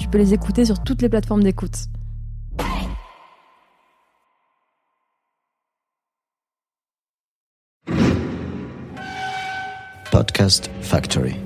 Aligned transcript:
Tu 0.00 0.08
peux 0.08 0.16
les 0.16 0.32
écouter 0.32 0.64
sur 0.64 0.82
toutes 0.82 1.02
les 1.02 1.10
plateformes 1.10 1.42
d'écoute. 1.42 1.76
Podcast 10.10 10.70
Factory. 10.80 11.36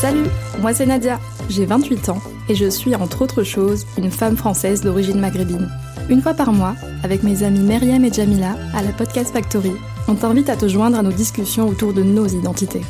Salut, 0.00 0.22
moi 0.60 0.72
c'est 0.72 0.86
Nadia, 0.86 1.18
j'ai 1.50 1.66
28 1.66 2.10
ans 2.10 2.22
et 2.48 2.54
je 2.54 2.70
suis 2.70 2.94
entre 2.94 3.22
autres 3.22 3.42
choses 3.42 3.86
une 3.98 4.12
femme 4.12 4.36
française 4.36 4.82
d'origine 4.82 5.18
maghrébine. 5.18 5.68
Une 6.10 6.22
fois 6.22 6.32
par 6.32 6.52
mois, 6.52 6.74
avec 7.02 7.22
mes 7.22 7.42
amis 7.42 7.60
Myriam 7.60 8.02
et 8.02 8.12
Jamila 8.12 8.56
à 8.72 8.82
la 8.82 8.92
Podcast 8.92 9.30
Factory, 9.30 9.72
on 10.08 10.14
t'invite 10.14 10.48
à 10.48 10.56
te 10.56 10.66
joindre 10.66 10.98
à 10.98 11.02
nos 11.02 11.12
discussions 11.12 11.68
autour 11.68 11.92
de 11.92 12.02
nos 12.02 12.26
identités. 12.26 12.80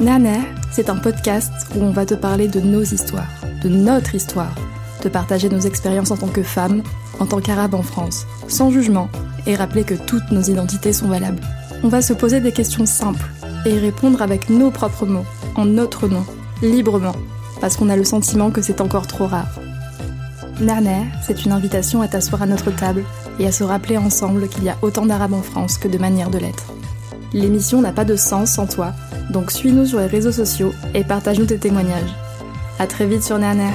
Nana, 0.00 0.36
c'est 0.70 0.90
un 0.90 0.96
podcast 0.96 1.50
où 1.74 1.82
on 1.82 1.92
va 1.92 2.04
te 2.04 2.14
parler 2.14 2.46
de 2.46 2.60
nos 2.60 2.82
histoires, 2.82 3.30
de 3.62 3.70
notre 3.70 4.14
histoire, 4.14 4.54
te 5.00 5.08
partager 5.08 5.48
nos 5.48 5.60
expériences 5.60 6.10
en 6.10 6.18
tant 6.18 6.28
que 6.28 6.42
femme, 6.42 6.82
en 7.18 7.24
tant 7.24 7.40
qu'arabe 7.40 7.74
en 7.74 7.82
France, 7.82 8.26
sans 8.48 8.70
jugement, 8.70 9.08
et 9.46 9.56
rappeler 9.56 9.84
que 9.84 9.94
toutes 9.94 10.30
nos 10.30 10.42
identités 10.42 10.92
sont 10.92 11.08
valables. 11.08 11.40
On 11.82 11.88
va 11.88 12.02
se 12.02 12.12
poser 12.12 12.40
des 12.40 12.52
questions 12.52 12.84
simples 12.84 13.30
et 13.64 13.78
répondre 13.78 14.20
avec 14.20 14.50
nos 14.50 14.70
propres 14.70 15.06
mots, 15.06 15.26
en 15.54 15.64
notre 15.64 16.06
nom, 16.06 16.24
librement, 16.60 17.16
parce 17.62 17.78
qu'on 17.78 17.88
a 17.88 17.96
le 17.96 18.04
sentiment 18.04 18.50
que 18.50 18.60
c'est 18.60 18.82
encore 18.82 19.06
trop 19.06 19.26
rare. 19.26 19.58
Nana, 20.60 21.04
c'est 21.22 21.44
une 21.44 21.52
invitation 21.52 22.02
à 22.02 22.08
t'asseoir 22.08 22.42
à 22.42 22.46
notre 22.46 22.74
table 22.74 23.04
et 23.38 23.46
à 23.46 23.52
se 23.52 23.62
rappeler 23.62 23.96
ensemble 23.96 24.48
qu'il 24.48 24.64
y 24.64 24.68
a 24.68 24.76
autant 24.82 25.06
d'arabes 25.06 25.34
en 25.34 25.42
France 25.42 25.78
que 25.78 25.86
de 25.86 25.98
manières 25.98 26.30
de 26.30 26.38
l'être. 26.38 26.72
L'émission 27.32 27.80
n'a 27.80 27.92
pas 27.92 28.04
de 28.04 28.16
sens 28.16 28.52
sans 28.52 28.66
toi, 28.66 28.92
donc 29.30 29.52
suis-nous 29.52 29.86
sur 29.86 30.00
les 30.00 30.06
réseaux 30.06 30.32
sociaux 30.32 30.72
et 30.94 31.04
partage-nous 31.04 31.46
tes 31.46 31.58
témoignages. 31.58 32.14
À 32.80 32.88
très 32.88 33.06
vite 33.06 33.22
sur 33.22 33.38
Nana. 33.38 33.70